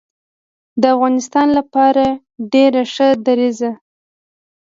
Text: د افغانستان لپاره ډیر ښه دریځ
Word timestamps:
د 0.81 0.83
افغانستان 0.95 1.47
لپاره 1.57 2.05
ډیر 2.53 2.73
ښه 2.93 3.07
دریځ 3.25 3.59